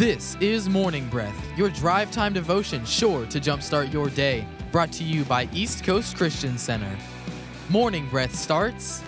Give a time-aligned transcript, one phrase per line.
[0.00, 4.46] This is Morning Breath, your drive time devotion sure to jumpstart your day.
[4.72, 6.96] Brought to you by East Coast Christian Center.
[7.68, 9.02] Morning Breath starts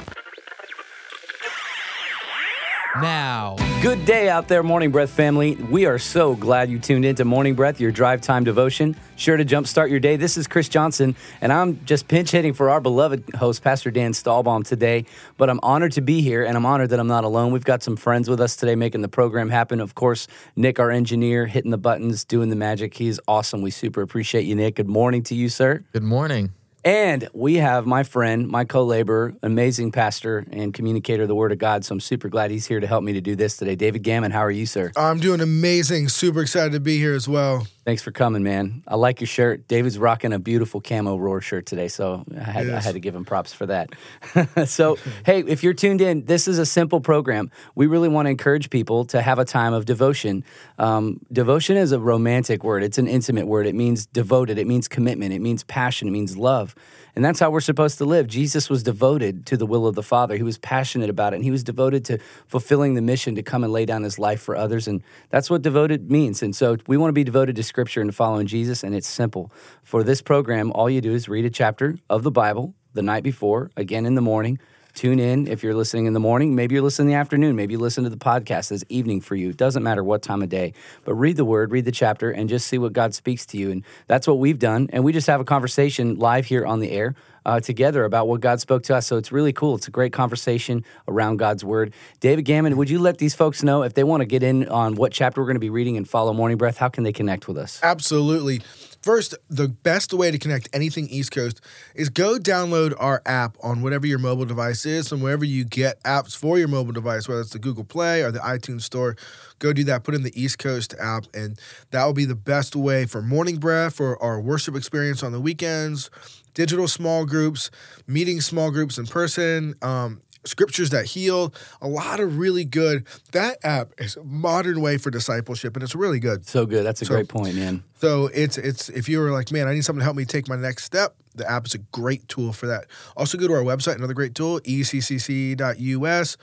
[3.01, 3.57] now.
[3.83, 5.57] Good day out there, Morning Breath family.
[5.57, 8.95] We are so glad you tuned into Morning Breath, your drive time devotion.
[9.17, 10.15] Sure to jumpstart your day.
[10.15, 14.13] This is Chris Johnson, and I'm just pinch hitting for our beloved host, Pastor Dan
[14.13, 15.05] Stahlbaum, today.
[15.37, 17.51] But I'm honored to be here, and I'm honored that I'm not alone.
[17.51, 19.81] We've got some friends with us today making the program happen.
[19.81, 22.95] Of course, Nick, our engineer, hitting the buttons, doing the magic.
[22.95, 23.63] He's awesome.
[23.63, 24.77] We super appreciate you, Nick.
[24.77, 25.83] Good morning to you, sir.
[25.93, 26.53] Good morning.
[26.85, 31.53] And we have my friend, my co laborer, amazing pastor and communicator of the Word
[31.53, 31.85] of God.
[31.85, 33.77] So I'm super glad he's here to help me to do this today.
[33.77, 34.91] David Gammon, how are you, sir?
[34.97, 36.09] I'm doing amazing.
[36.09, 37.67] Super excited to be here as well.
[37.85, 38.85] Thanks for coming, man.
[38.87, 39.67] I like your shirt.
[39.67, 43.13] David's rocking a beautiful camo roar shirt today, so I had, I had to give
[43.13, 43.91] him props for that.
[44.67, 47.51] so, hey, if you're tuned in, this is a simple program.
[47.75, 50.45] We really want to encourage people to have a time of devotion.
[50.79, 53.67] Um, devotion is a romantic word, it's an intimate word.
[53.67, 56.72] It means devoted, it means commitment, it means passion, it means love.
[57.15, 58.27] And that's how we're supposed to live.
[58.27, 60.37] Jesus was devoted to the will of the Father.
[60.37, 63.65] He was passionate about it, and he was devoted to fulfilling the mission to come
[63.65, 64.89] and lay down his life for others.
[64.89, 66.43] And that's what devoted means.
[66.43, 69.09] And so we want to be devoted to Scripture and to following Jesus, and it's
[69.09, 69.53] simple.
[69.83, 73.23] For this program, all you do is read a chapter of the Bible the night
[73.23, 74.59] before, again in the morning.
[74.95, 76.55] Tune in if you're listening in the morning.
[76.55, 77.57] Maybe you're listening in the afternoon.
[77.57, 79.51] Maybe you listen to the podcast as evening for you.
[79.51, 80.75] It doesn't matter what time of day.
[81.05, 83.71] But read the word, read the chapter, and just see what God speaks to you.
[83.71, 84.89] And that's what we've done.
[84.93, 87.15] And we just have a conversation live here on the air.
[87.45, 89.07] Uh, together about what God spoke to us.
[89.07, 89.75] So it's really cool.
[89.75, 91.93] It's a great conversation around God's word.
[92.21, 94.95] David Gammon, would you let these folks know if they want to get in on
[94.95, 96.77] what chapter we're going to be reading and follow Morning Breath?
[96.77, 97.81] How can they connect with us?
[97.83, 98.63] Absolutely.
[99.03, 101.61] First, the best way to connect anything East Coast
[101.97, 106.01] is go download our app on whatever your mobile device is, from wherever you get
[106.05, 109.17] apps for your mobile device, whether it's the Google Play or the iTunes Store.
[109.59, 110.05] Go do that.
[110.05, 111.59] Put in the East Coast app, and
[111.91, 115.41] that will be the best way for morning breath, for our worship experience on the
[115.41, 116.09] weekends,
[116.55, 117.71] digital small groups,
[118.07, 119.75] meeting small groups in person.
[119.83, 124.99] Um, scriptures that heal a lot of really good that app is a modern way
[124.99, 126.85] for discipleship and it's really good So good.
[126.85, 127.85] That's a So- great point, man.
[128.01, 130.49] so it's it's if you were like man i need something to help me take
[130.49, 132.87] my next step the app is a great tool for that
[133.17, 136.37] also go to our website another great tool eccc.us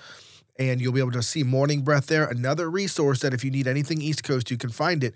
[0.58, 3.68] and you'll be able to see morning breath there another resource that if you need
[3.68, 5.14] anything east coast you can find it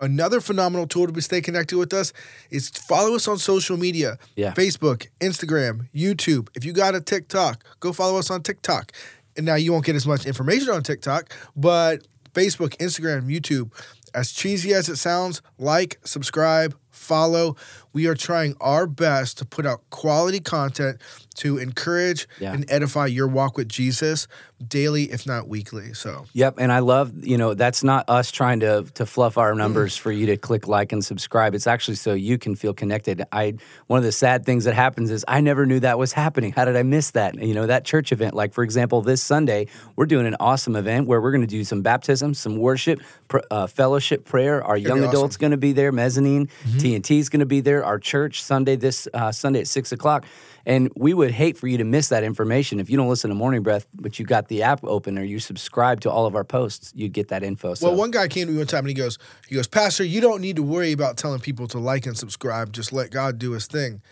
[0.00, 2.12] Another phenomenal tool to stay connected with us
[2.50, 4.18] is follow us on social media.
[4.36, 4.54] Yeah.
[4.54, 6.48] Facebook, Instagram, YouTube.
[6.54, 8.92] If you got a TikTok, go follow us on TikTok.
[9.36, 13.72] And now you won't get as much information on TikTok, but Facebook, Instagram, YouTube,
[14.14, 17.56] as cheesy as it sounds, like, subscribe, follow.
[17.98, 21.00] We are trying our best to put out quality content
[21.38, 22.52] to encourage Yeah.
[22.52, 24.28] and edify your walk with Jesus
[24.66, 25.94] daily, if not weekly.
[25.94, 29.52] So Yep, and I love you know that's not us trying to to fluff our
[29.54, 31.54] numbers for you to click like and subscribe.
[31.56, 33.22] It's actually so you can feel connected.
[33.32, 33.54] I
[33.88, 36.52] one of the sad things that happens is I never knew that was happening.
[36.52, 37.34] How did I miss that?
[37.34, 38.34] You know that church event.
[38.34, 39.66] Like for example, this Sunday
[39.96, 43.38] we're doing an awesome event where we're going to do some baptism, some worship, pr-
[43.50, 44.62] uh, fellowship, prayer.
[44.62, 45.10] Our young be awesome.
[45.10, 45.90] adults going to be there.
[45.92, 46.48] Mezzanine
[46.78, 47.84] TNT is going to be there.
[47.88, 50.26] Our church Sunday this uh, Sunday at six o'clock.
[50.66, 52.78] And we would hate for you to miss that information.
[52.78, 55.38] If you don't listen to Morning Breath, but you got the app open or you
[55.38, 57.72] subscribe to all of our posts, you'd get that info.
[57.72, 59.18] So Well, one guy came to me one time and he goes,
[59.48, 62.72] he goes, Pastor, you don't need to worry about telling people to like and subscribe.
[62.74, 64.02] Just let God do his thing.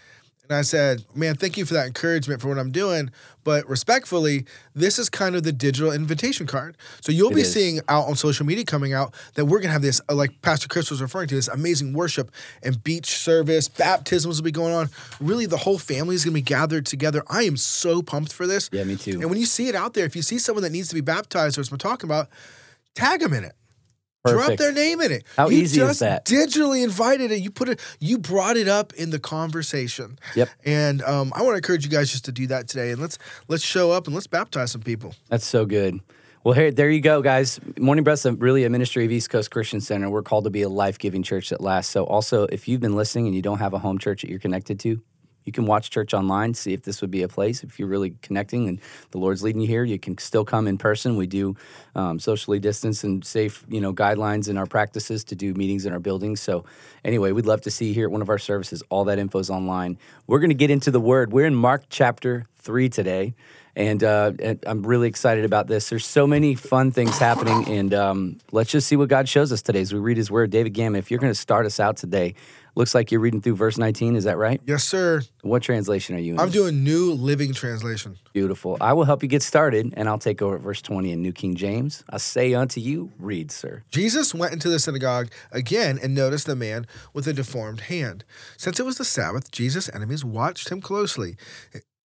[0.49, 3.11] And I said, man, thank you for that encouragement for what I'm doing.
[3.43, 6.77] But respectfully, this is kind of the digital invitation card.
[7.01, 7.53] So you'll It be is.
[7.53, 10.43] seeing out on social media coming out that we're going to have this, uh, like
[10.43, 12.31] Pastor Chris was referring to, this amazing worship
[12.63, 14.89] and beach service, baptisms will be going on.
[15.21, 17.23] Really, the whole family is going to be gathered together.
[17.29, 18.69] I am so pumped for this.
[18.73, 19.21] Yeah, me too.
[19.21, 21.01] And when you see it out there, if you see someone that needs to be
[21.01, 22.29] baptized or as we're talking about,
[22.95, 23.55] tag them in it.
[24.33, 25.25] Drop their name in it.
[25.37, 26.25] How you easy is just that?
[26.25, 27.41] Digitally invited it.
[27.41, 27.81] You put it.
[28.01, 30.19] You brought it up in the conversation.
[30.35, 30.49] Yep.
[30.65, 33.19] And um, I want to encourage you guys just to do that today, and let's
[33.49, 35.15] let's show up and let's baptize some people.
[35.29, 36.01] That's so good.
[36.47, 37.59] Well, here, there you go, guys.
[37.77, 40.09] Morning Breath's a, really a ministry of East Coast Christian Center.
[40.09, 41.91] We're called to be a life giving church that lasts.
[41.91, 44.39] So, also, if you've been listening and you don't have a home church that you're
[44.39, 45.03] connected to,
[45.47, 47.63] you can watch church online, see if this would be a place.
[47.63, 48.81] If you're really connecting and
[49.13, 51.17] the Lord's leading you here, you can still come in person.
[51.17, 51.57] We do
[51.95, 55.93] um, socially distance and safe, you know, guidelines in our practices to do meetings in
[55.95, 56.41] our buildings.
[56.41, 56.65] So,
[57.05, 58.83] anyway, we'd love to see you here at one of our services.
[58.91, 59.99] All that info is online.
[60.27, 61.33] We're going to get into the Word.
[61.33, 63.35] We're in Mark chapter three today.
[63.77, 65.91] And, uh, and I'm really excited about this.
[65.91, 69.61] There's so many fun things happening, and um, let's just see what God shows us
[69.61, 70.51] today as we read His Word.
[70.51, 72.35] David Gammon, if you're going to start us out today,
[72.75, 74.17] looks like you're reading through verse 19.
[74.17, 74.63] Is that right?
[74.65, 75.21] Yes, sir.
[75.43, 76.41] What translation are you in?
[76.41, 78.17] I'm doing New Living Translation.
[78.33, 78.79] Beautiful.
[78.81, 81.33] I will help you get started, and I'll take over at verse 20 in New
[81.33, 82.03] King James.
[82.09, 83.83] I say unto you, read, sir.
[83.91, 88.25] Jesus went into the synagogue again and noticed the man with a deformed hand.
[88.57, 91.37] Since it was the Sabbath, Jesus' enemies watched him closely.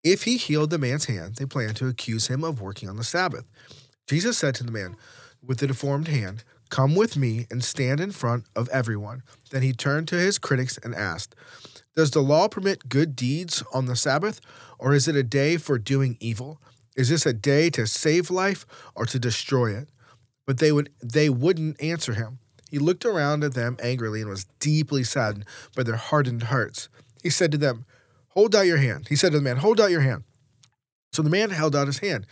[0.02, 3.04] If he healed the man's hand, they planned to accuse him of working on the
[3.04, 3.44] Sabbath.
[4.08, 4.96] Jesus said to the man
[5.44, 9.22] with the deformed hand, Come with me and stand in front of everyone.
[9.50, 11.34] Then he turned to his critics and asked,
[11.96, 14.40] Does the law permit good deeds on the Sabbath,
[14.78, 16.60] or is it a day for doing evil?
[16.96, 19.88] Is this a day to save life or to destroy it?
[20.46, 22.38] But they would they wouldn't answer him.
[22.70, 25.44] He looked around at them angrily and was deeply saddened
[25.76, 26.88] by their hardened hearts.
[27.22, 27.84] He said to them,
[28.30, 29.08] Hold out your hand.
[29.08, 30.24] He said to the man, Hold out your hand.
[31.12, 32.26] So the man held out his hand,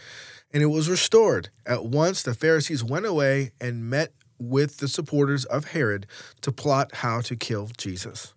[0.52, 1.50] and it was restored.
[1.66, 6.06] At once the Pharisees went away and met with the supporters of Herod
[6.42, 8.34] to plot how to kill Jesus.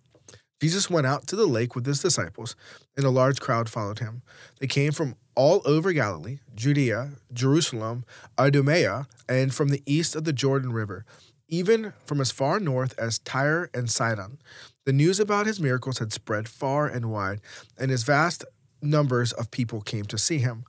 [0.60, 2.54] Jesus went out to the lake with his disciples,
[2.96, 4.22] and a large crowd followed him.
[4.60, 8.04] They came from all over Galilee, Judea, Jerusalem,
[8.38, 11.04] Idumea, and from the east of the Jordan River,
[11.52, 14.38] even from as far north as Tyre and Sidon.
[14.86, 17.42] The news about his miracles had spread far and wide,
[17.78, 18.42] and his vast
[18.80, 20.64] numbers of people came to see him.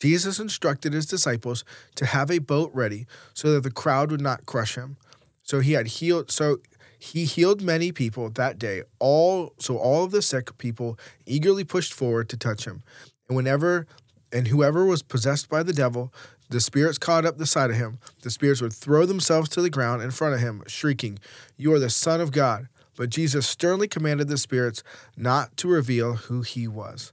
[0.00, 1.64] Jesus instructed his disciples
[1.96, 4.96] to have a boat ready so that the crowd would not crush him.
[5.44, 6.56] So he had healed so
[6.98, 8.82] he healed many people that day.
[8.98, 12.82] All so all of the sick people eagerly pushed forward to touch him.
[13.28, 13.86] And whenever
[14.32, 16.12] and whoever was possessed by the devil,
[16.52, 17.98] the spirits caught up the side of him.
[18.22, 21.18] The spirits would throw themselves to the ground in front of him, shrieking,
[21.56, 22.68] You are the Son of God.
[22.96, 24.82] But Jesus sternly commanded the spirits
[25.16, 27.12] not to reveal who he was.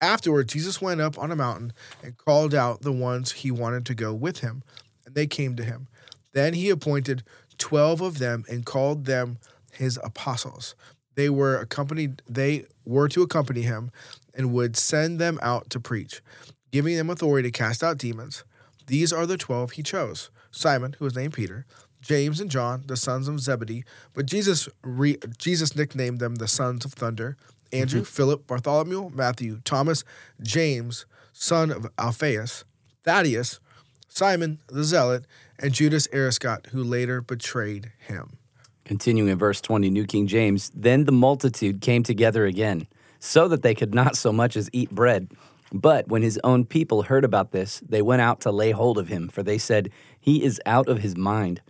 [0.00, 1.72] Afterward, Jesus went up on a mountain
[2.02, 4.62] and called out the ones he wanted to go with him,
[5.04, 5.88] and they came to him.
[6.32, 7.24] Then he appointed
[7.58, 9.38] twelve of them and called them
[9.72, 10.74] his apostles.
[11.16, 13.90] They were accompanied they were to accompany him
[14.32, 16.22] and would send them out to preach,
[16.70, 18.44] giving them authority to cast out demons.
[18.90, 21.64] These are the twelve he chose Simon, who was named Peter,
[22.00, 23.84] James and John, the sons of Zebedee,
[24.14, 27.36] but Jesus re- Jesus nicknamed them the sons of thunder.
[27.72, 28.12] Andrew, mm-hmm.
[28.12, 30.02] Philip, Bartholomew, Matthew, Thomas,
[30.42, 32.64] James, son of Alphaeus,
[33.04, 33.60] Thaddeus,
[34.08, 35.24] Simon the Zealot,
[35.60, 38.38] and Judas Iscariot, who later betrayed him.
[38.84, 42.88] Continuing in verse 20, New King James, then the multitude came together again,
[43.20, 45.30] so that they could not so much as eat bread.
[45.72, 49.08] But when his own people heard about this, they went out to lay hold of
[49.08, 51.60] him, for they said, He is out of his mind.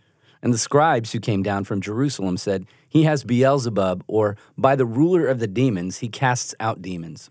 [0.42, 4.86] And the scribes who came down from Jerusalem said, He has Beelzebub, or by the
[4.86, 7.28] ruler of the demons, he casts out demons.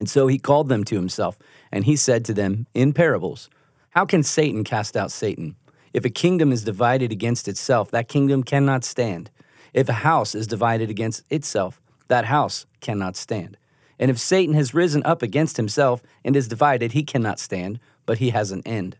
[0.00, 1.38] And so he called them to himself,
[1.70, 3.48] and he said to them in parables,
[3.90, 5.54] How can Satan cast out Satan?
[5.92, 9.30] If a kingdom is divided against itself, that kingdom cannot stand.
[9.72, 13.56] If a house is divided against itself, that house cannot stand.
[13.98, 18.18] And if Satan has risen up against himself and is divided, he cannot stand, but
[18.18, 18.96] he has an end.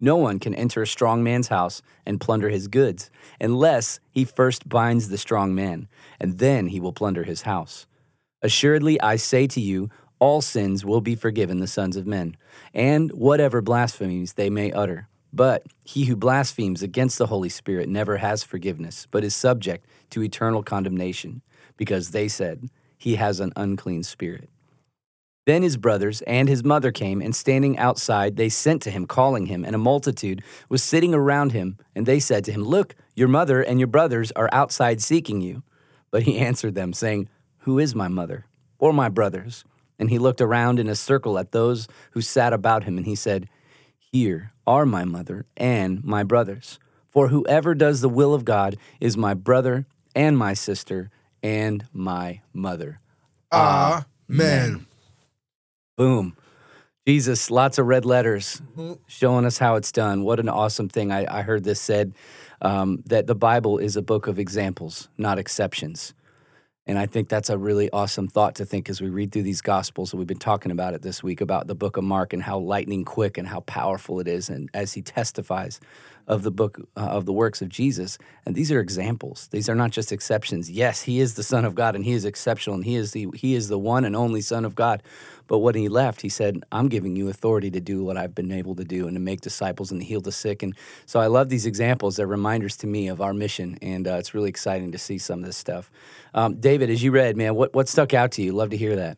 [0.00, 4.68] No one can enter a strong man's house and plunder his goods unless he first
[4.68, 5.88] binds the strong man,
[6.20, 7.86] and then he will plunder his house.
[8.40, 9.90] Assuredly, I say to you,
[10.20, 12.36] all sins will be forgiven the sons of men,
[12.72, 15.08] and whatever blasphemies they may utter.
[15.32, 20.22] But he who blasphemes against the Holy Spirit never has forgiveness, but is subject to
[20.22, 21.42] eternal condemnation,
[21.76, 22.68] because they said,
[22.98, 24.50] He has an unclean spirit.
[25.46, 29.46] Then his brothers and his mother came, and standing outside, they sent to him, calling
[29.46, 31.78] him, and a multitude was sitting around him.
[31.94, 35.62] And they said to him, Look, your mother and your brothers are outside seeking you.
[36.10, 37.30] But he answered them, saying,
[37.60, 38.44] Who is my mother
[38.78, 39.64] or my brothers?
[39.98, 43.14] And he looked around in a circle at those who sat about him, and he
[43.14, 43.48] said,
[43.98, 46.78] Here are my mother and my brothers.
[47.06, 51.10] For whoever does the will of God is my brother and my sister
[51.42, 53.00] and my mother.
[53.52, 54.04] Amen.
[54.30, 54.86] Amen.
[55.96, 56.36] Boom.
[57.06, 58.92] Jesus, lots of red letters mm-hmm.
[59.06, 60.24] showing us how it's done.
[60.24, 61.10] What an awesome thing.
[61.10, 62.12] I, I heard this said
[62.60, 66.12] um, that the Bible is a book of examples, not exceptions.
[66.86, 69.60] And I think that's a really awesome thought to think as we read through these
[69.60, 70.14] Gospels.
[70.14, 73.04] We've been talking about it this week about the book of Mark and how lightning
[73.04, 74.48] quick and how powerful it is.
[74.48, 75.80] And as he testifies
[76.28, 78.18] of the book uh, of the works of Jesus.
[78.44, 79.48] And these are examples.
[79.50, 80.70] These are not just exceptions.
[80.70, 83.28] Yes, he is the Son of God and he is exceptional and he is the
[83.34, 85.02] he is the one and only Son of God.
[85.46, 88.52] But when he left, he said, I'm giving you authority to do what I've been
[88.52, 90.62] able to do and to make disciples and to heal the sick.
[90.62, 92.16] And so I love these examples.
[92.16, 93.78] They're reminders to me of our mission.
[93.80, 95.90] And uh, it's really exciting to see some of this stuff.
[96.34, 98.52] Um, David, as you read, man, what, what stuck out to you?
[98.52, 99.16] Love to hear that.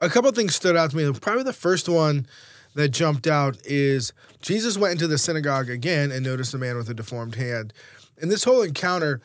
[0.00, 1.12] A couple things stood out to me.
[1.18, 2.26] Probably the first one
[2.74, 6.88] that jumped out is Jesus went into the synagogue again and noticed a man with
[6.88, 7.72] a deformed hand.
[8.20, 9.20] In this whole encounter,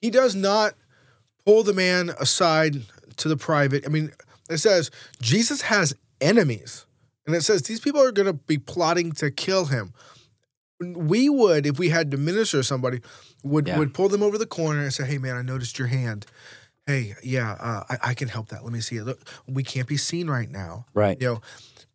[0.00, 0.74] he does not
[1.44, 2.82] pull the man aside
[3.16, 3.84] to the private.
[3.86, 4.12] I mean,
[4.50, 6.86] it says Jesus has enemies.
[7.26, 9.94] And it says these people are going to be plotting to kill him.
[10.80, 13.00] We would, if we had to minister to somebody,
[13.42, 13.78] would Yeah.
[13.78, 16.26] would pull them over the corner and say, "Hey, man, I noticed your hand.
[16.86, 18.62] Hey, yeah, uh, I, I can help that.
[18.62, 19.04] Let me see it.
[19.04, 20.84] Look, we can't be seen right now.
[20.92, 21.18] Right.
[21.20, 21.40] You know,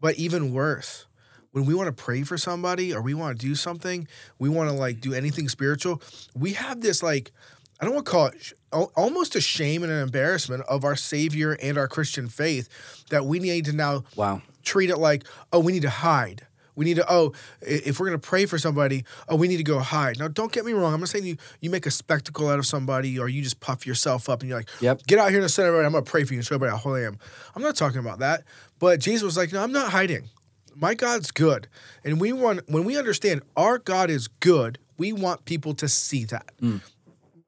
[0.01, 1.05] but even worse,
[1.51, 4.07] when we want to pray for somebody or we want to do something,
[4.39, 6.01] we want to like do anything spiritual.
[6.35, 7.31] We have this like,
[7.79, 10.95] I don't want to call it sh- almost a shame and an embarrassment of our
[10.95, 12.67] Savior and our Christian faith
[13.09, 14.41] that we need to now Wow.
[14.63, 16.45] treat it like, oh, we need to hide.
[16.79, 19.63] We need to, oh, if we're going to pray for somebody, oh, we need to
[19.63, 20.17] go hide.
[20.17, 20.93] Now, don't get me wrong.
[20.93, 23.85] I'm not saying you, you make a spectacle out of somebody or you just puff
[23.85, 25.05] yourself up and you're like, Yep.
[25.05, 25.85] get out here in the center of it.
[25.85, 27.19] I'm going to pray for you and show everybody how holy I am.
[27.53, 28.45] I'm not talking about that.
[28.79, 30.29] But Jesus was like, no, I'm not hiding.
[30.73, 31.67] My God's good.
[32.05, 36.23] And we want, when we understand our God is good, we want people to see
[36.25, 36.51] that.
[36.61, 36.79] Mm.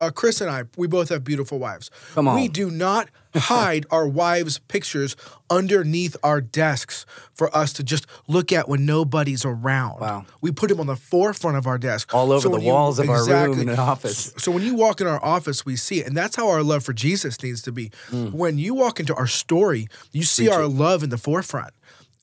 [0.01, 1.91] Uh, Chris and I, we both have beautiful wives.
[2.15, 2.35] Come on.
[2.35, 5.15] We do not hide our wives' pictures
[5.51, 10.01] underneath our desks for us to just look at when nobody's around.
[10.01, 10.25] Wow.
[10.41, 12.15] We put them on the forefront of our desk.
[12.15, 13.61] All over the when you- walls of our room Exactly.
[13.61, 14.33] in an office.
[14.37, 16.07] So when you walk in our office, we see it.
[16.07, 17.91] And that's how our love for Jesus needs to be.
[18.09, 18.31] Mm.
[18.33, 21.73] When you walk into our story, you see our love in the forefront.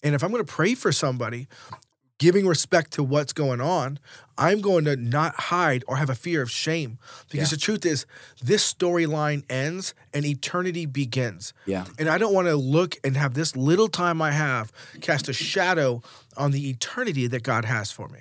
[0.02, 1.46] And if I'm going to pray for somebody,
[2.18, 3.98] giving respect to what's going on,
[4.36, 6.98] I'm going to not hide or have a fear of shame.
[7.30, 7.56] Because Yeah.
[7.56, 8.06] the truth is,
[8.42, 11.52] this storyline ends and eternity begins.
[11.66, 11.84] Yeah.
[11.98, 15.32] And I don't want to look and have this little time I have cast a
[15.32, 16.02] shadow
[16.36, 18.20] on the eternity that God has for me.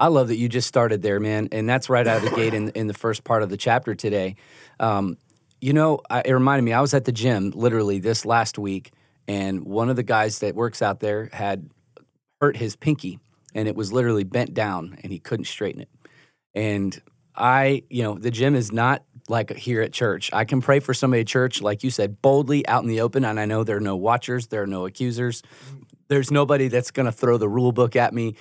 [0.00, 2.54] I love that you just started there, man, and that's right out of the gate
[2.54, 4.34] in in the first part of the chapter today.
[4.80, 5.16] Um,
[5.60, 6.72] you know, I, it reminded me.
[6.72, 8.90] I was at the gym literally this last week,
[9.28, 11.70] and one of the guys that works out there had
[12.42, 13.20] hurt his pinky,
[13.54, 15.88] and it was literally bent down, and he couldn't straighten it.
[16.56, 17.00] And
[17.36, 20.28] I, you know, the gym is not like here at church.
[20.32, 23.24] I can pray for somebody at church, like you said, boldly out in the open,
[23.24, 25.44] and I know there are no watchers, there are no accusers.
[26.08, 28.34] There's nobody that's going to throw the rule book at me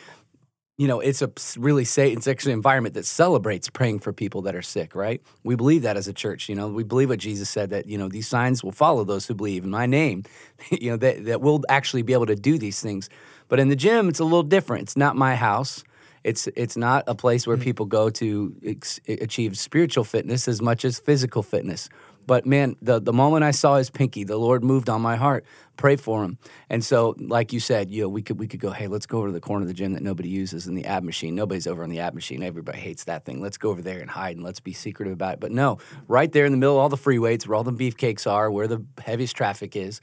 [0.82, 4.56] you know, it's a really safe, it's actually environment that celebrates praying for people that
[4.56, 5.22] are sick, right?
[5.44, 6.50] We believe that as a church.
[6.50, 9.28] You know, we believe what Jesus said that, you know, these signs will follow those
[9.28, 10.24] who believe in my name,
[10.72, 13.10] you know, that, that we'll actually be able to do these things.
[13.52, 14.84] But in the gym, it's a little different.
[14.84, 15.84] It's not my house.
[16.24, 17.62] It's it's not a place where mm.
[17.62, 21.90] people go to ex- achieve spiritual fitness as much as physical fitness.
[22.26, 25.44] But man, the the moment I saw his pinky, the Lord moved on my heart.
[25.76, 26.38] Pray for him.
[26.70, 29.18] And so, like you said, you know, we could we could go, hey, let's go
[29.18, 31.36] over to the corner of the gym that nobody uses in the ab machine.
[31.36, 32.44] Nobody's over on the ab machine.
[32.44, 33.42] Everybody hates that thing.
[33.42, 35.40] Let's go over there and hide and let's be secretive about it.
[35.42, 37.74] But no, right there in the middle of all the free weights, where all the
[37.74, 40.00] beefcakes are, where the heaviest traffic is,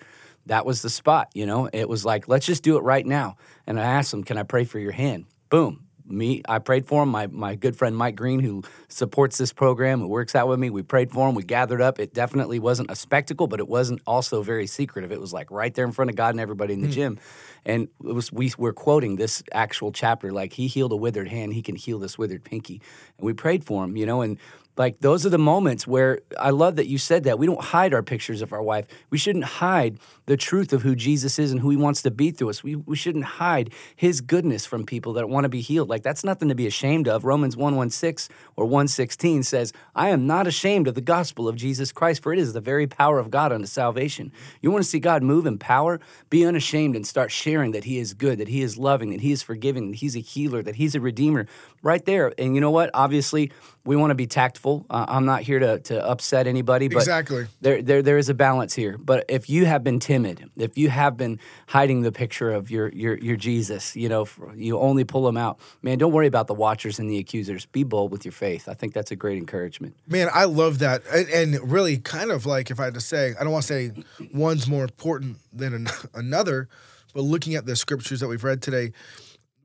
[0.48, 1.30] that was the spot.
[1.34, 3.36] You know, it was like, let's just do it right now.
[3.66, 5.26] And I asked him, can I pray for your hand?
[5.48, 5.84] Boom.
[6.10, 7.10] Me i prayed for him.
[7.10, 10.70] My, my good friend mike green who supports this program who works out with me
[10.70, 11.34] we prayed for him.
[11.34, 12.00] We gathered up.
[12.00, 15.12] It definitely wasn't a spectacle but it wasn't also very secretive.
[15.12, 16.94] It was like right there in front of god and everybody in the hmm.
[16.94, 17.18] gym.
[17.66, 21.52] And it was we were quoting this actual chapter like he healed a withered hand.
[21.52, 22.80] He can heal this withered pinky.
[23.18, 24.22] And we prayed for him you know?
[24.22, 24.38] And
[24.78, 27.38] like those are the moments where I love that you said that.
[27.38, 28.86] We don't hide our pictures of our wife.
[29.10, 32.30] We shouldn't hide the truth of who Jesus is and who he wants to be
[32.30, 32.62] through us.
[32.62, 35.88] We, we shouldn't hide his goodness from people that want to be healed.
[35.88, 37.24] Like that's nothing to be ashamed of.
[37.24, 42.22] Romans 116 or 116 says, I am not ashamed of the gospel of Jesus Christ,
[42.22, 44.32] for it is the very power of God unto salvation.
[44.62, 45.98] You want to see God move in power?
[46.30, 49.32] Be unashamed and start sharing that he is good, that he is loving, that he
[49.32, 51.46] is forgiving, that he's a healer, that he's a redeemer.
[51.82, 52.32] Right there.
[52.38, 52.90] And you know what?
[52.92, 53.52] Obviously,
[53.84, 54.84] we want to be tactful.
[54.90, 57.46] Uh, I'm not here to, to upset anybody, but Exactly.
[57.60, 58.98] there, there, there is a balance here.
[58.98, 62.88] But if you have been timid, if you have been hiding the picture of your,
[62.90, 65.58] your, your Jesus, you know, you only pull them out.
[65.82, 67.64] Man, don't worry about the watchers and the accusers.
[67.66, 68.68] Be bold with your faith.
[68.68, 69.94] I think that's a great encouragement.
[70.06, 71.02] Man, I love that.
[71.12, 73.68] And, and really, kind of like if I had to say, I don't want to
[73.68, 73.92] say
[74.34, 76.68] one's more important than an, another,
[77.14, 78.92] but looking at the scriptures that we've read today,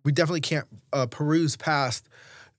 [0.03, 2.07] we definitely can't uh, peruse past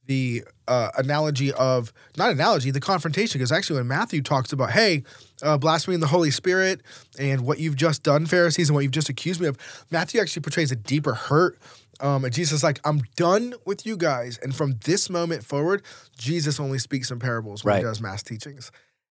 [0.07, 3.39] the uh, analogy of, not analogy, the confrontation.
[3.39, 5.03] Because actually, when Matthew talks about, hey,
[5.43, 6.83] uh, blaspheming the Holy Spirit
[7.19, 9.59] and what you've just done, Pharisees, and what you've just accused me of,
[9.91, 11.59] Matthew actually portrays a deeper hurt.
[12.01, 14.39] Um, and Jesus is like, I'm done with you guys.
[14.43, 15.83] And from this moment forward,
[16.19, 18.71] Jesus only speaks in parables when he does mass teachings.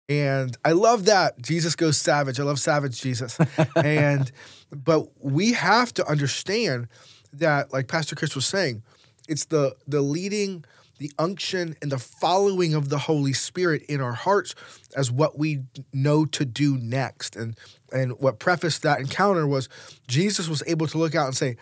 [0.09, 1.41] And I love that.
[1.41, 2.39] Jesus goes savage.
[2.39, 3.37] I love savage Jesus.
[3.75, 4.29] and
[4.71, 6.87] but we have to understand
[7.33, 8.83] that, like Pastor Chris was saying,
[9.27, 10.65] it's the the leading,
[10.99, 14.55] the unction, and the following of the Holy Spirit in our hearts
[14.95, 15.59] as what we
[15.93, 17.35] know to do next.
[17.35, 17.57] And
[17.93, 19.69] and what prefaced that encounter was
[20.07, 21.55] Jesus was able to look out and say,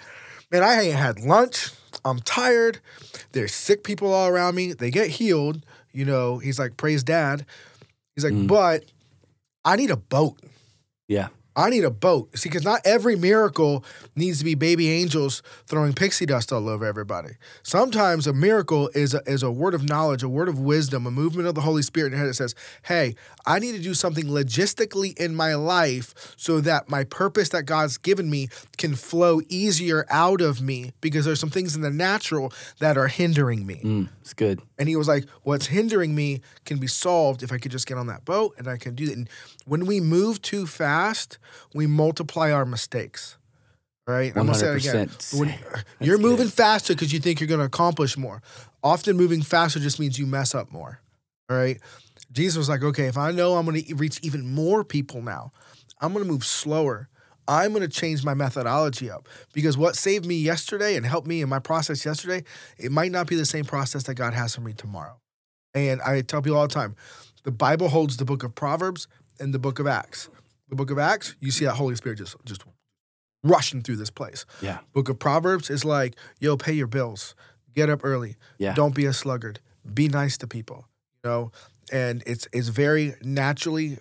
[0.51, 1.69] Man, I ain't had lunch.
[2.05, 2.79] I'm tired.
[3.33, 4.73] There's sick people all around me.
[4.73, 5.63] They get healed.
[5.91, 7.45] You know, he's like, praise dad.
[8.15, 8.47] He's like, Mm.
[8.47, 8.85] but
[9.65, 10.39] I need a boat.
[11.07, 11.27] Yeah.
[11.55, 12.37] I need a boat.
[12.37, 13.83] See, because not every miracle
[14.15, 17.31] needs to be baby angels throwing pixie dust all over everybody.
[17.63, 21.11] Sometimes a miracle is a, is a word of knowledge, a word of wisdom, a
[21.11, 23.15] movement of the Holy Spirit in your head that says, hey,
[23.45, 27.97] I need to do something logistically in my life so that my purpose that God's
[27.97, 32.53] given me can flow easier out of me because there's some things in the natural
[32.79, 33.81] that are hindering me.
[33.83, 34.61] Mm, it's good.
[34.77, 37.97] And he was like, What's hindering me can be solved if I could just get
[37.97, 39.17] on that boat and I can do that.
[39.17, 39.29] And
[39.69, 41.37] when we move too fast,
[41.75, 43.37] we multiply our mistakes.
[44.07, 44.35] All right?
[44.35, 45.11] I'm gonna say it again.
[45.35, 45.53] When
[46.01, 48.41] you're moving faster because you think you're going to accomplish more.
[48.83, 50.99] Often moving faster just means you mess up more.
[51.49, 51.79] All right?
[52.31, 55.51] Jesus was like, Okay, if I know I'm going to reach even more people now,
[56.01, 57.07] I'm going to move slower.
[57.47, 61.41] I'm going to change my methodology up because what saved me yesterday and helped me
[61.41, 62.43] in my process yesterday,
[62.77, 65.19] it might not be the same process that God has for me tomorrow.
[65.73, 66.95] And I tell people all the time,
[67.43, 69.07] the Bible holds the book of Proverbs
[69.39, 70.29] and the book of Acts.
[70.69, 72.63] The book of Acts, you see that Holy Spirit just just
[73.43, 74.45] rushing through this place.
[74.61, 74.79] Yeah.
[74.93, 77.35] Book of Proverbs is like, yo, pay your bills,
[77.73, 78.73] get up early, Yeah.
[78.73, 79.59] don't be a sluggard,
[79.93, 80.87] be nice to people,
[81.23, 81.51] you know.
[81.91, 83.97] And it's it's very naturally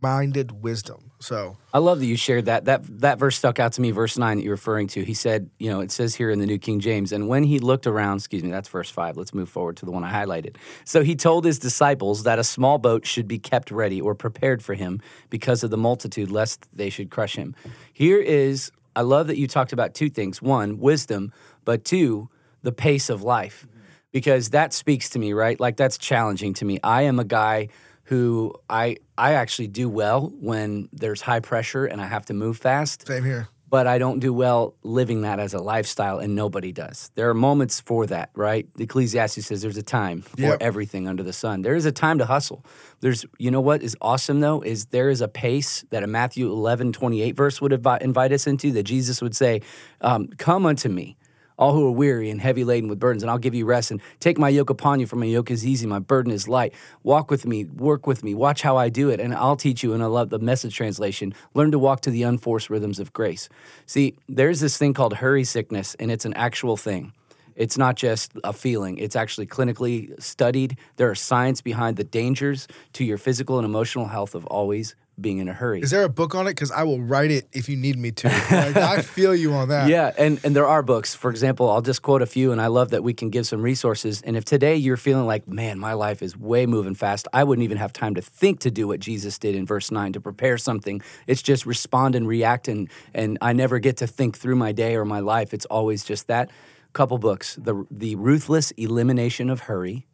[0.00, 1.10] minded wisdom.
[1.20, 2.66] So I love that you shared that.
[2.66, 3.90] That that verse stuck out to me.
[3.90, 5.04] Verse nine that you're referring to.
[5.04, 7.58] He said, you know, it says here in the New King James, and when he
[7.58, 9.16] looked around, excuse me, that's verse five.
[9.16, 10.56] Let's move forward to the one I highlighted.
[10.84, 14.62] So he told his disciples that a small boat should be kept ready or prepared
[14.62, 17.56] for him because of the multitude, lest they should crush him.
[17.92, 21.32] Here is, I love that you talked about two things: one, wisdom,
[21.64, 22.30] but two,
[22.62, 23.66] the pace of life,
[24.12, 25.58] because that speaks to me, right?
[25.60, 26.78] Like that's challenging to me.
[26.82, 27.68] I am a guy
[28.04, 32.56] who I I actually do well when there's high pressure and I have to move
[32.56, 33.48] fast, same here.
[33.68, 37.10] but I don't do well living that as a lifestyle and nobody does.
[37.16, 38.66] There are moments for that, right?
[38.78, 40.58] Ecclesiastes says there's a time for Yep.
[40.62, 41.60] everything under the sun.
[41.60, 42.64] There is a time to hustle.
[43.00, 46.50] There's you know what is awesome though is there is a pace that a Matthew
[46.50, 49.60] 11, 28 verse would invite us into that Jesus would say,
[50.00, 51.18] um, come unto me
[51.58, 53.90] all who are weary and heavy laden with burdens, and I'll give you rest.
[53.90, 56.72] And take my yoke upon you, for my yoke is easy, my burden is light.
[57.02, 59.92] Walk with me, work with me, watch how I do it, and I'll teach you.
[59.92, 63.48] And I love the message translation learn to walk to the unforced rhythms of grace.
[63.86, 67.12] See, there's this thing called hurry sickness, and it's an actual thing.
[67.56, 68.98] It's not just a feeling.
[68.98, 70.78] It's actually clinically studied.
[70.96, 75.38] There are science behind the dangers to your physical and emotional health of always being
[75.38, 75.80] in a hurry.
[75.80, 76.50] Is there a book on it?
[76.50, 78.28] Because I will write it if you need me to.
[78.28, 79.88] Like, I feel you on that.
[79.88, 81.14] Yeah, and and there are books.
[81.14, 83.62] For example, I'll just quote a few, and I love that we can give some
[83.62, 84.22] resources.
[84.22, 87.64] And if today you're feeling like, man, my life is way moving fast, I wouldn't
[87.64, 90.58] even have time to think to do what Jesus did in verse nine to prepare
[90.58, 91.02] something.
[91.26, 94.96] It's just respond and react, and and I never get to think through my day
[94.96, 95.52] or my life.
[95.52, 96.50] It's always just that.
[96.92, 100.06] Couple books: the the Ruthless Elimination of Hurry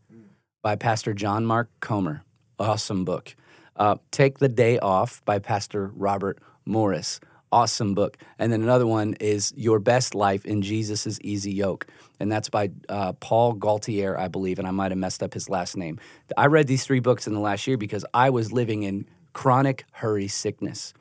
[0.62, 2.24] by Pastor John Mark Comer.
[2.58, 3.36] Awesome book.
[3.76, 7.20] Uh, Take the Day Off by Pastor Robert Morris.
[7.52, 8.16] Awesome book.
[8.38, 11.86] And then another one is Your Best Life in Jesus' Easy Yoke.
[12.18, 14.58] And that's by uh, Paul Gaultier, I believe.
[14.58, 16.00] And I might have messed up his last name.
[16.36, 19.84] I read these three books in the last year because I was living in chronic
[19.92, 20.94] hurry sickness.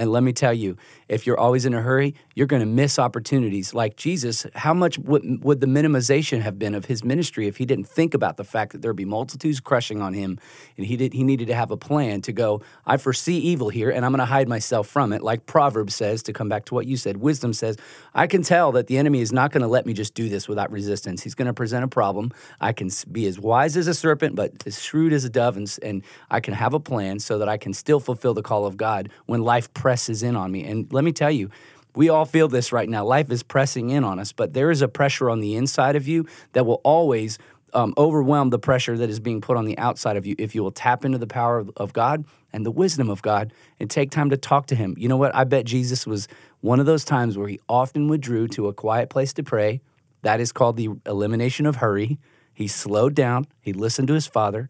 [0.00, 2.98] And let me tell you, if you're always in a hurry, you're going to miss
[2.98, 3.74] opportunities.
[3.74, 7.66] Like Jesus, how much would, would the minimization have been of his ministry if he
[7.66, 10.38] didn't think about the fact that there'd be multitudes crushing on him,
[10.78, 12.62] and he did he needed to have a plan to go.
[12.86, 15.22] I foresee evil here, and I'm going to hide myself from it.
[15.22, 17.76] Like Proverbs says, to come back to what you said, wisdom says,
[18.14, 20.48] I can tell that the enemy is not going to let me just do this
[20.48, 21.22] without resistance.
[21.22, 22.32] He's going to present a problem.
[22.58, 25.78] I can be as wise as a serpent, but as shrewd as a dove, and,
[25.82, 28.78] and I can have a plan so that I can still fulfill the call of
[28.78, 29.89] God when life presses
[30.22, 30.64] in on me.
[30.64, 31.50] And let me tell you,
[31.94, 33.04] we all feel this right now.
[33.04, 36.06] Life is pressing in on us, but there is a pressure on the inside of
[36.06, 37.38] you that will always
[37.74, 40.62] um, overwhelm the pressure that is being put on the outside of you if you
[40.62, 44.30] will tap into the power of God and the wisdom of God and take time
[44.30, 44.94] to talk to Him.
[44.98, 45.34] You know what?
[45.34, 46.28] I bet Jesus was
[46.60, 49.80] one of those times where He often withdrew to a quiet place to pray.
[50.22, 52.18] That is called the elimination of hurry.
[52.52, 54.68] He slowed down, He listened to His Father.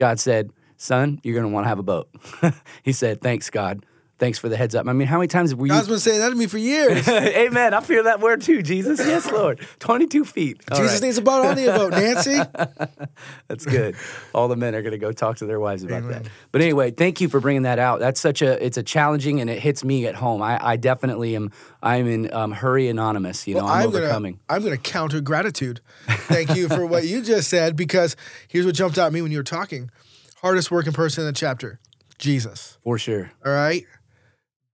[0.00, 2.08] God said, Son, you're going to want to have a boat.
[2.82, 3.84] he said, Thanks, God.
[4.16, 4.86] Thanks for the heads up.
[4.86, 5.72] I mean, how many times were you?
[5.72, 7.08] God's been saying that to me for years.
[7.08, 7.74] Amen.
[7.74, 9.00] I fear that word too, Jesus.
[9.00, 9.58] Yes, Lord.
[9.80, 10.62] 22 feet.
[10.70, 11.06] All Jesus right.
[11.06, 11.44] needs a boat.
[11.44, 12.38] I need a boat, Nancy.
[13.48, 13.96] That's good.
[14.32, 16.28] All the men are going to go talk to their wives about that.
[16.52, 17.98] But anyway, thank you for bringing that out.
[17.98, 20.42] That's such a it's a challenging and it hits me at home.
[20.42, 21.50] I, I definitely am.
[21.82, 23.48] I'm in um, hurry anonymous.
[23.48, 24.38] You know, I'm, overcoming.
[24.48, 25.80] Gonna, I'm gonna counter gratitude.
[26.06, 28.14] Thank you for what you just said because
[28.46, 29.90] here's what jumped out at me when you were talking.
[30.40, 31.80] Hardest working person in the chapter,
[32.18, 32.78] Jesus.
[32.84, 33.32] for sure.
[33.44, 33.84] All right.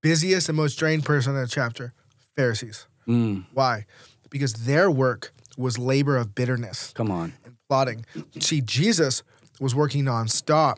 [0.03, 1.93] Busiest and most drained person in the chapter,
[2.37, 2.87] Pharisees.
[3.07, 3.45] Mm.
[3.53, 3.87] Why?
[4.31, 7.35] Because their work was labor of bitterness Come on.
[7.45, 8.07] and plotting.
[8.39, 9.23] See, Jesus
[9.61, 10.77] was working nonstop,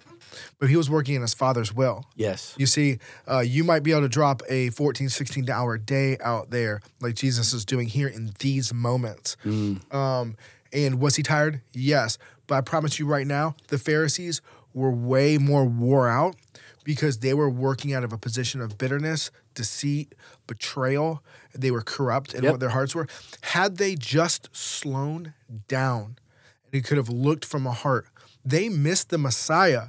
[0.58, 2.04] but he was working in his Father's will.
[2.16, 2.54] Yes.
[2.58, 2.98] You see,
[3.30, 7.14] uh, you might be able to drop a 14, 16 hour day out there like
[7.14, 9.36] Jesus is doing here in these moments.
[9.44, 10.36] Um,
[10.72, 11.60] and was he tired?
[11.72, 12.18] Yes.
[12.48, 14.40] But I promise you right now, the Pharisees
[14.74, 16.36] were way more wore out
[16.84, 20.14] because they were working out of a position of bitterness, deceit,
[20.46, 21.22] betrayal.
[21.54, 22.52] They were corrupt in Yep.
[22.52, 23.06] what their hearts were.
[23.42, 25.32] Had they just slowed
[25.68, 26.16] down
[26.64, 28.06] and he could have looked from a heart,
[28.44, 29.88] they missed the Messiah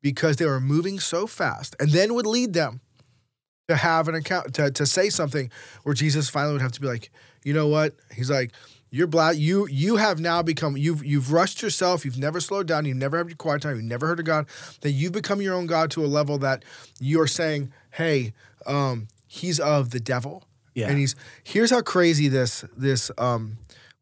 [0.00, 2.80] because they were moving so fast and then would lead them
[3.66, 5.50] to have an account to, to say something
[5.82, 7.10] where Jesus finally would have to be like,
[7.44, 7.94] you know what?
[8.14, 8.52] He's like,
[8.90, 9.36] you're black.
[9.36, 12.04] You you have now become you've you've rushed yourself.
[12.04, 12.84] You've never slowed down.
[12.84, 13.76] You've never had your quiet time.
[13.76, 14.46] You've never heard of God.
[14.80, 16.64] That you've become your own God to a level that
[16.98, 18.32] you're saying, hey,
[18.66, 20.44] um, he's of the devil.
[20.74, 20.88] Yeah.
[20.88, 23.58] And he's here's how crazy this this um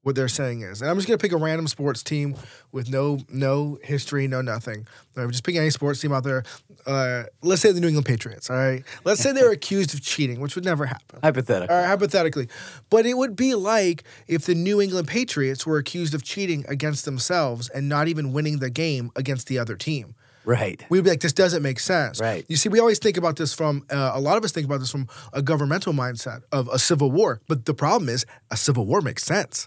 [0.06, 0.80] what they're saying is.
[0.80, 2.36] And I'm just gonna pick a random sports team
[2.70, 4.86] with no no history, no nothing.
[5.16, 6.44] I'm just picking any sports team out there.
[6.86, 8.48] Uh, let's say the New England Patriots.
[8.48, 8.84] All right.
[9.02, 11.18] Let's say they're accused of cheating, which would never happen.
[11.24, 11.74] Hypothetical.
[11.74, 12.46] All right, hypothetically.
[12.88, 17.04] But it would be like if the New England Patriots were accused of cheating against
[17.04, 20.14] themselves and not even winning the game against the other team.
[20.44, 20.84] Right.
[20.88, 22.20] We'd be like, this doesn't make sense.
[22.20, 22.46] Right.
[22.48, 24.78] You see, we always think about this from, uh, a lot of us think about
[24.78, 27.40] this from a governmental mindset of a civil war.
[27.48, 29.66] But the problem is, a civil war makes sense.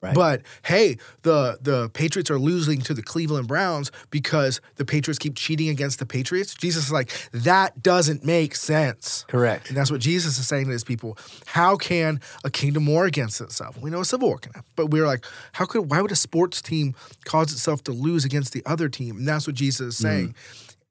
[0.00, 0.14] Right.
[0.14, 5.34] But hey, the the Patriots are losing to the Cleveland Browns because the Patriots keep
[5.34, 6.54] cheating against the Patriots.
[6.54, 9.24] Jesus is like, that doesn't make sense.
[9.26, 9.68] Correct.
[9.68, 11.18] And that's what Jesus is saying to his people.
[11.46, 13.76] How can a kingdom war against itself?
[13.80, 16.16] We know a civil war can happen, but we're like, how could why would a
[16.16, 19.16] sports team cause itself to lose against the other team?
[19.16, 20.02] And that's what Jesus is mm-hmm.
[20.06, 20.34] saying.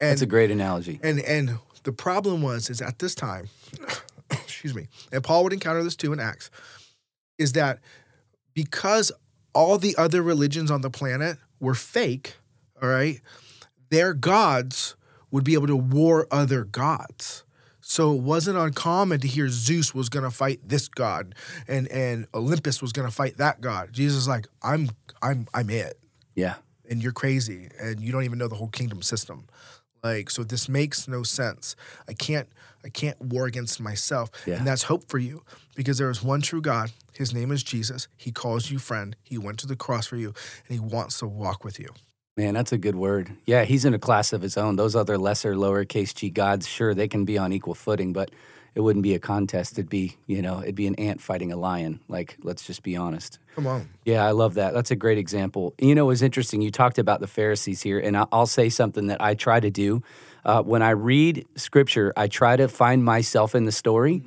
[0.01, 0.99] And That's a great analogy.
[1.01, 3.47] and and the problem was is at this time,
[4.31, 6.51] excuse me, and Paul would encounter this too in Acts,
[7.37, 7.79] is that
[8.57, 9.11] because
[9.53, 12.37] all the other religions on the planet were fake,
[12.81, 13.21] all right,
[13.91, 14.95] their gods
[15.29, 17.43] would be able to war other gods.
[17.81, 21.35] So it wasn't uncommon to hear Zeus was gonna fight this god
[21.67, 23.93] and and Olympus was gonna fight that god.
[23.93, 24.89] Jesus is like, I'm
[25.21, 25.99] I'm I'm it
[26.35, 26.55] Yeah.
[26.89, 29.45] and you're crazy and you don't even know the whole kingdom system
[30.11, 31.75] like so this makes no sense
[32.07, 32.47] i can't
[32.85, 34.57] i can't war against myself Yeah.
[34.57, 35.43] and that's hope for you
[35.75, 39.37] because there is one true god his name is jesus he calls you friend he
[39.37, 40.33] went to the cross for you
[40.67, 41.89] and he wants to walk with you
[42.39, 43.31] Man, that's a good word.
[43.47, 44.75] Yeah, he's in a class of his own.
[44.75, 48.29] Those other lesser, lowercase g gods, sure, they can be on equal footing, but
[48.75, 49.79] it wouldn't be a contest.
[49.79, 51.99] It'd be, you know, it'd be an ant fighting a lion.
[52.07, 53.39] Like, let's just be honest.
[53.57, 54.75] Come on Yeah, I love that.
[54.75, 55.73] That's a great example.
[55.79, 56.61] You know, it was interesting.
[56.61, 60.03] You talked about the Pharisees here, and I'll say something that I try to do.
[60.45, 64.21] Uh, when I read scripture, I try to find myself in the story,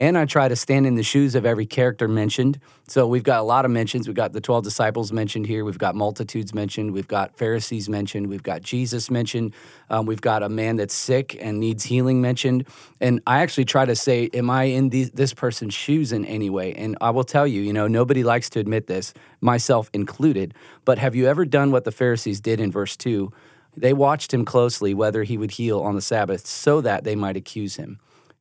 [0.00, 2.58] and I try to stand in the shoes of every character mentioned.
[2.88, 4.08] So we've got a lot of mentions.
[4.08, 5.62] We've got the 12 disciples mentioned here.
[5.62, 6.92] We've got multitudes mentioned.
[6.92, 8.28] We've got Pharisees mentioned.
[8.28, 9.52] We've got Jesus mentioned.
[9.90, 12.66] Um, we've got a man that's sick and needs healing mentioned.
[12.98, 16.48] And I actually try to say, Am I in these, this person's shoes in any
[16.48, 16.72] way?
[16.72, 20.54] And I will tell you, you know, nobody likes to admit this, myself included.
[20.86, 23.30] But have you ever done what the Pharisees did in verse 2?
[23.76, 27.36] They watched him closely whether he would heal on the Sabbath so that they might
[27.36, 28.00] accuse him.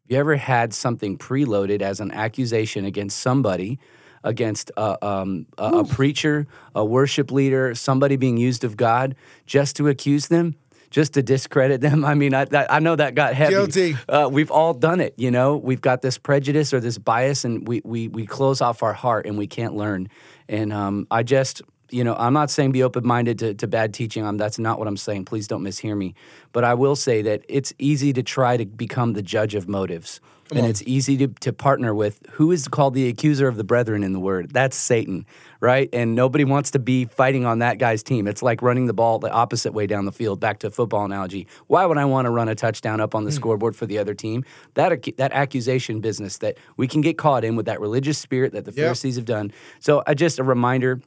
[0.10, 3.78] You ever had something preloaded as an accusation against somebody,
[4.24, 9.76] against a, um, a, a preacher, a worship leader, somebody being used of God, just
[9.76, 10.56] to accuse them,
[10.89, 12.04] just to discredit them?
[12.04, 13.54] I mean, I, I know that got heavy.
[13.54, 13.98] Guilty.
[14.10, 15.58] Uh, we've all done it, you know.
[15.58, 19.28] We've got this prejudice or this bias, and we we we close off our heart
[19.28, 20.10] and we can't learn.
[20.48, 23.93] And um, I just, you know, I'm not saying be open minded to, to bad
[23.93, 24.25] teaching.
[24.25, 25.25] Um, that's not what I'm saying.
[25.25, 26.13] Please don't mishear me.
[26.52, 30.19] But I will say that it's easy to try to become the judge of motives.
[30.52, 34.04] and it's easy to, to partner with who is called the accuser of the brethren
[34.04, 34.52] in the word.
[34.52, 35.28] That's Satan,
[35.62, 35.88] right?
[35.93, 38.28] And nobody wants to be fighting on that guy's team.
[38.28, 40.39] It's like running the ball the opposite way down the field.
[40.39, 41.45] Back to football analogy.
[41.67, 44.15] Why would I want to run a touchdown up on the scoreboard for the other
[44.15, 44.43] team?
[44.73, 48.54] That ac- that accusation business that we can get caught in with that religious spirit
[48.54, 48.84] that the Yep.
[48.86, 49.52] Pharisees have done.
[49.80, 50.99] So, uh, just a reminder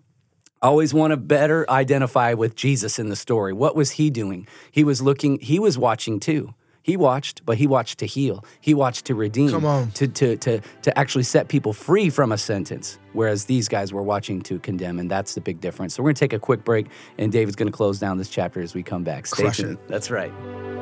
[0.63, 3.53] always want to better identify with Jesus in the story.
[3.53, 4.47] What was he doing?
[4.71, 6.55] He was looking, he was watching too.
[6.85, 8.45] He watched, but he watched to heal.
[8.61, 9.51] He watched to redeem.
[9.51, 9.93] Come on.
[9.93, 14.03] To, to, to, to actually set people free from a sentence, whereas these guys were
[14.03, 15.95] watching to condemn, and that's the big difference.
[15.95, 18.29] So we're going to take a quick break, and David's going to close down this
[18.29, 19.27] chapter as we come back.
[19.27, 19.75] Stay Crush tuned.
[19.75, 19.89] it.
[19.89, 20.33] That's right.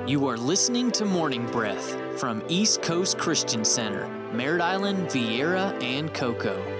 [0.07, 6.13] You are listening to Morning Breath from East Coast Christian Center, Merritt Island, Viera, and
[6.15, 6.80] Cocoa.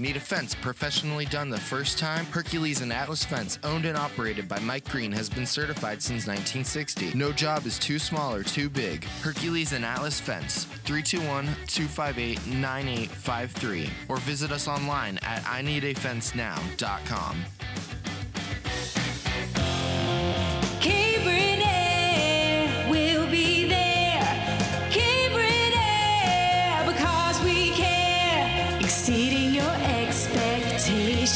[0.00, 2.24] Need a fence professionally done the first time?
[2.24, 7.12] Hercules and Atlas Fence, owned and operated by Mike Green, has been certified since 1960.
[7.12, 9.04] No job is too small or too big.
[9.20, 17.36] Hercules and Atlas Fence, 321 258 9853, or visit us online at IneedAFenceNow.com.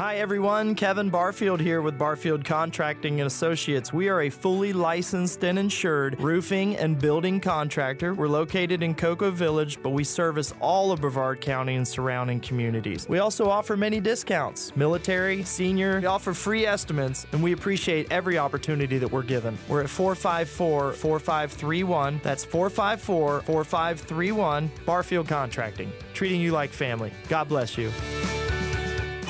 [0.00, 3.92] Hi everyone, Kevin Barfield here with Barfield Contracting and Associates.
[3.92, 8.14] We are a fully licensed and insured roofing and building contractor.
[8.14, 13.06] We're located in Cocoa Village, but we service all of Brevard County and surrounding communities.
[13.10, 16.00] We also offer many discounts, military, senior.
[16.00, 19.58] We offer free estimates, and we appreciate every opportunity that we're given.
[19.68, 22.22] We're at 454 4531.
[22.24, 24.70] That's 454 4531.
[24.86, 27.12] Barfield Contracting, treating you like family.
[27.28, 27.92] God bless you.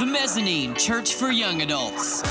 [0.00, 2.22] The Mezzanine Church for Young Adults.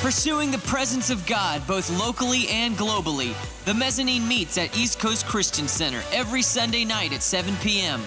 [0.00, 5.26] Pursuing the presence of God both locally and globally, the Mezzanine meets at East Coast
[5.26, 8.00] Christian Center every Sunday night at 7 p.m.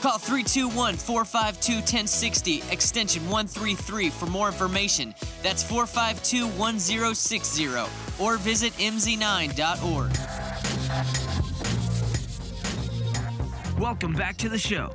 [0.00, 5.14] Call 321 452 1060, extension 133 for more information.
[5.40, 7.68] That's 452 1060,
[8.18, 10.10] or visit mz9.org.
[13.78, 14.90] Welcome back to the show.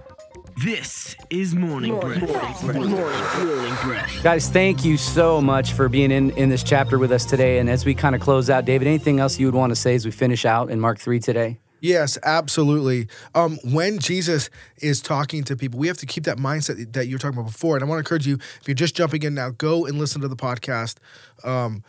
[0.63, 2.63] This is Morning Breath.
[2.63, 4.23] Morning, Breath.
[4.23, 7.59] Guys, thank you so much for being in, in this chapter with us today.
[7.59, 9.93] And as we kind of close out, David, anything else you would want to say
[9.93, 11.59] as we finish out in Mark 3 today?
[11.79, 13.07] Yes, absolutely.
[13.35, 17.13] Um, when Jesus is talking to people, we have to keep that mindset that you
[17.13, 17.75] were talking about before.
[17.75, 20.21] And I want to encourage you, if you're just jumping in now, go and listen
[20.21, 20.95] to the podcast.
[21.43, 21.83] Um,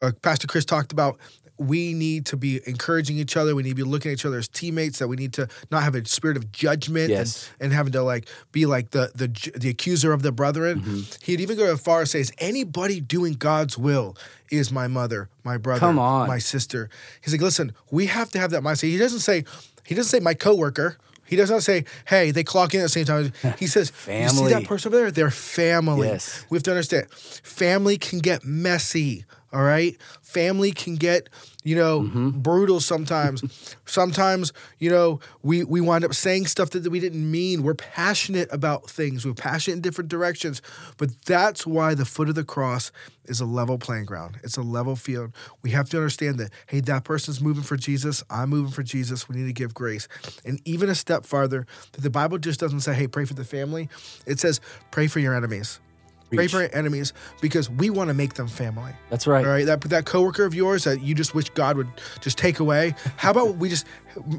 [0.00, 1.18] uh, Pastor Chris talked about
[1.58, 3.54] we need to be encouraging each other.
[3.54, 4.98] We need to be looking at each other as teammates.
[4.98, 7.48] That we need to not have a spirit of judgment Yes.
[7.58, 10.80] and, and having to like be like the the the accuser of the brethren.
[10.80, 11.00] Mm-hmm.
[11.24, 14.16] He'd even go as far as says anybody doing God's will
[14.50, 16.28] is my mother, my brother, Come on.
[16.28, 16.88] my sister.
[17.22, 18.84] He's like, listen, we have to have that mindset.
[18.90, 19.44] He doesn't say
[19.84, 20.98] he doesn't say my coworker.
[21.28, 24.28] He does not say, "Hey, they clock in at the same time." He says, "You
[24.28, 25.10] see that person over there?
[25.10, 26.44] They're family." Yes.
[26.50, 29.24] We have to understand, family can get messy.
[29.52, 31.28] All right, family can get
[31.64, 32.30] you know Mm-hmm.
[32.40, 33.42] brutal sometimes.
[33.86, 37.62] sometimes you know we we wind up saying stuff that we didn't mean.
[37.62, 39.24] We're passionate about things.
[39.24, 40.62] We're passionate in different directions,
[40.96, 42.90] but that's why the foot of the cross
[43.24, 44.38] is a level playing ground.
[44.44, 45.32] It's a level field.
[45.62, 48.22] We have to understand that hey, that person's moving for Jesus.
[48.28, 49.28] I'm moving for Jesus.
[49.28, 50.06] We need to give grace,
[50.44, 51.66] and even a step farther.
[51.92, 53.88] That the Bible just doesn't say, "Hey, pray for the family."
[54.26, 55.80] It says, "Pray for your enemies."
[56.28, 56.50] Pray Preach.
[56.50, 58.92] for your enemies because we want to make them family.
[59.10, 59.44] That's right.
[59.44, 61.88] All right, that that coworker of yours that you just wish God would
[62.20, 62.94] just take away.
[63.16, 63.86] How about we just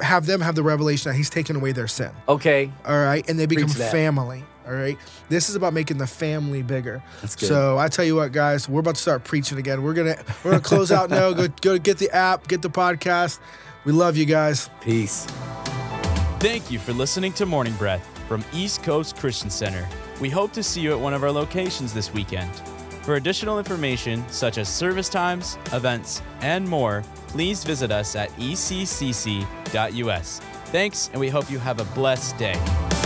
[0.01, 2.11] have them have the revelation that He's taken away their sin?
[2.27, 2.71] Okay.
[2.85, 4.43] All right, and they become family.
[4.67, 4.97] All right,
[5.29, 7.01] this is about making the family bigger.
[7.21, 7.47] That's good.
[7.47, 9.81] So I tell you what, guys, we're about to start preaching again.
[9.81, 11.31] We're gonna we're gonna close out now.
[11.31, 13.39] Go go get the app, get the podcast.
[13.85, 14.69] We love you guys.
[14.81, 15.25] Peace.
[16.39, 19.87] Thank you for listening to Morning Breath from East Coast Christian Center.
[20.19, 22.51] We hope to see you at one of our locations this weekend.
[23.01, 29.39] For additional information, such as service times, events, and more, please visit us at eccc.us.
[30.65, 32.96] Thanks, and we hope you have a blessed day.